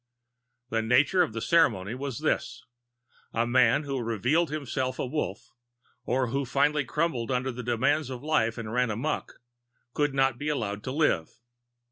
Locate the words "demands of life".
7.61-8.57